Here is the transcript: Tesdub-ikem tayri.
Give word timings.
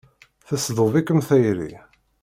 Tesdub-ikem 0.47 1.19
tayri. 1.27 1.71